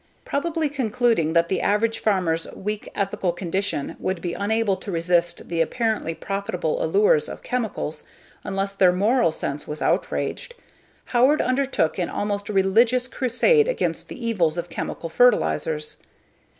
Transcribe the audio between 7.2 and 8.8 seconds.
of chemicals unless